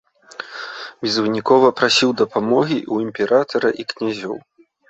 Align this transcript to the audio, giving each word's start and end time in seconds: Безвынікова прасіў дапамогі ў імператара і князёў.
Безвынікова 1.05 1.69
прасіў 1.81 2.09
дапамогі 2.23 2.79
ў 2.79 2.95
імператара 3.09 3.69
і 3.85 3.87
князёў. 3.93 4.35